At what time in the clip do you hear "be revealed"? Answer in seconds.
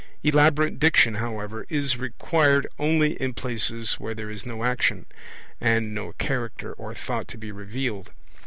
7.37-8.09